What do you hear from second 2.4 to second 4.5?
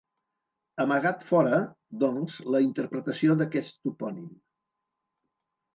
la interpretació d'aquest topònim.